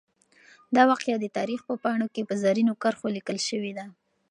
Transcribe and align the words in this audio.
دا 0.75 0.81
واقعه 0.89 1.15
د 1.19 1.25
تاریخ 1.37 1.59
په 1.69 1.75
پاڼو 1.83 2.07
کې 2.13 2.27
په 2.29 2.33
زرینو 2.43 2.73
کرښو 2.81 3.07
لیکل 3.15 3.37
شوې 3.49 3.71
ده. 3.77 3.85